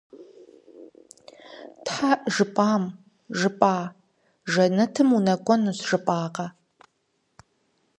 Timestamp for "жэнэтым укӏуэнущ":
4.51-5.79